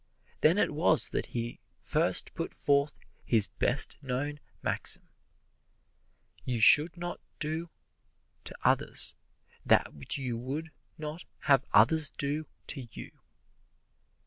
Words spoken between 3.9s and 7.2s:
known maxim: "You should not